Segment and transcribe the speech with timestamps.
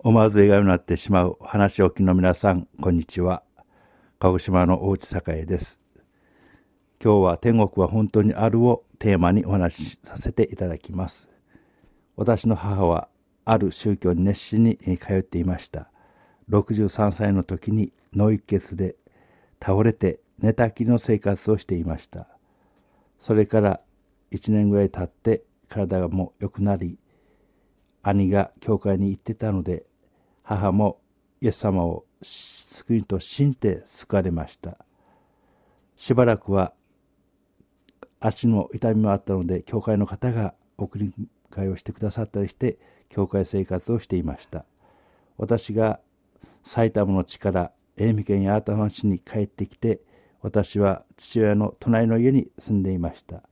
[0.00, 3.42] 思わず笑顔になってしまう話をきの皆さん、こんにちは。
[4.20, 5.80] 鹿児島の大内栄です。
[7.02, 11.26] 今日は天国は本当にあるをテーマにお話しさせていただきます。
[12.14, 13.08] 私の母は
[13.44, 15.90] ある宗教に熱心に通っていました。
[16.48, 18.94] 63歳の時に脳一血で
[19.60, 22.28] 倒れて寝たきりの生活をしていました。
[23.18, 23.80] それから
[24.30, 27.00] 1年ぐらい経って体がもう良くなり、
[28.04, 29.87] 兄が教会に行ってたので、
[30.48, 30.98] 母も
[31.42, 34.78] イエス様を救いと信じて救われました。
[35.94, 36.72] しばらくは
[38.18, 41.12] 足の痛みもあったので、教会の方が送り
[41.50, 42.78] 会をしてくださったりして、
[43.10, 44.64] 教会生活をしていました。
[45.36, 46.00] 私が
[46.64, 47.70] 埼玉の地から
[48.00, 50.00] 愛媛県八幡市に帰ってきて、
[50.40, 53.42] 私は父親の隣の家に住んでいました。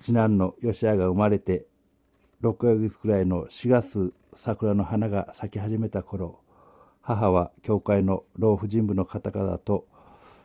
[0.00, 1.66] 次男の吉谷が生まれて
[2.44, 6.40] 6ヶ月くらいの4月桜の花が咲き始めた頃
[7.00, 9.86] 母は教会の老婦人部の方々と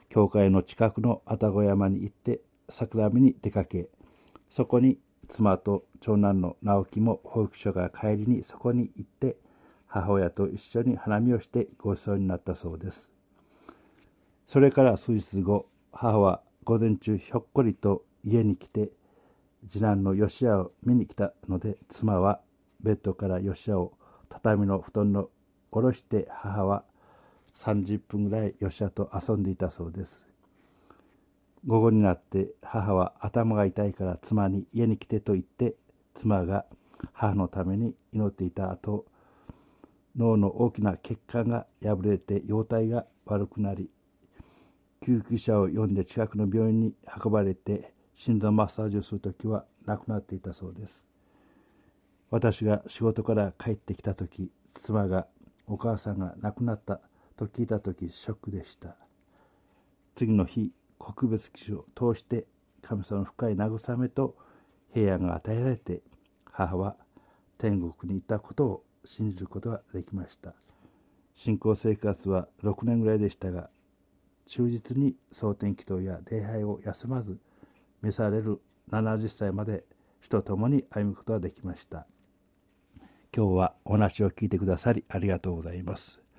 [0.08, 2.40] 教会の近くの愛宕山に行って
[2.70, 3.90] 桜見に出かけ
[4.50, 9.36] そこに妻と長男の直樹も保育所が帰りにそこに行って
[9.86, 13.12] 母親と一緒に花見をしてごちそうになったそうです。
[14.48, 18.90] それから数日後母は午前中ひょっこりと家に来て
[19.68, 22.42] 次男の吉谷を見に来たので妻は
[22.82, 23.94] ベッドから吉谷を
[24.30, 25.30] 畳の布団の
[25.72, 26.84] 下ろして母は
[27.56, 30.26] 30分ぐらい吉谷と遊んでいたそうです。
[31.66, 35.76] 午後になって母は頭が痛いから妻に家に来てと言って
[36.14, 36.66] 妻が
[37.12, 39.06] 母のために祈っていた後
[40.16, 43.90] 脳の大きな血管が破れて容体が悪くなり
[45.02, 46.94] 救急車を呼んで近くの病院に
[47.24, 51.08] 運ばれて心臓マッサージをする時は亡くなっていたそうです。
[52.30, 55.26] 私が仕事から帰ってきた時妻が
[55.68, 57.00] お母さんが亡くなった
[57.38, 58.98] と聞いた時ショックでした。
[60.16, 62.46] 次の日告別記事を通して
[62.82, 64.36] 神様の深い慰めと
[64.94, 66.02] 平安が与えられて
[66.52, 66.98] 母は
[67.58, 70.54] 天国にいたことを信じることができました。
[71.36, 73.70] 信仰生活は6年ぐらいでしたが
[74.46, 77.40] 忠実に蒼天祈祷や礼拝を休まず
[78.02, 78.62] 召される
[78.92, 79.84] 70歳まで
[80.22, 82.08] 主と共に歩むことができました。
[83.36, 86.22] 今日はお話を聞いてくださりありがとうございます。